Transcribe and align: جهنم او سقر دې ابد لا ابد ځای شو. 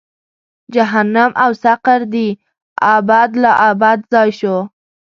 جهنم 0.73 1.31
او 1.43 1.51
سقر 1.63 2.01
دې 2.13 2.27
ابد 2.95 3.29
لا 3.41 3.51
ابد 3.69 3.99
ځای 4.13 4.29
شو. 4.39 4.57